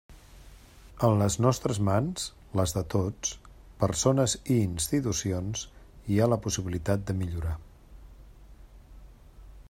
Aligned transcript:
En 1.07 1.17
les 1.21 1.35
nostres 1.45 1.79
mans, 1.89 2.23
les 2.59 2.73
de 2.77 2.81
tots, 2.93 3.33
persones 3.83 4.35
i 4.55 4.57
institucions, 4.61 5.65
hi 6.13 6.17
ha 6.25 6.29
la 6.33 6.39
possibilitat 6.47 7.03
de 7.11 7.17
millorar. 7.19 7.53